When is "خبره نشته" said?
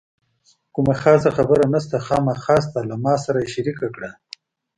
1.37-1.97